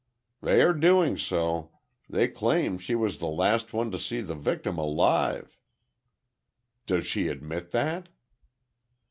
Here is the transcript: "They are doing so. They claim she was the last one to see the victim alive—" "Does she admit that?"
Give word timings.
"They 0.41 0.63
are 0.63 0.73
doing 0.73 1.15
so. 1.15 1.69
They 2.09 2.27
claim 2.27 2.79
she 2.79 2.95
was 2.95 3.19
the 3.19 3.27
last 3.27 3.71
one 3.71 3.91
to 3.91 3.99
see 3.99 4.19
the 4.21 4.33
victim 4.33 4.79
alive—" 4.79 5.59
"Does 6.87 7.05
she 7.05 7.27
admit 7.27 7.69
that?" 7.69 8.07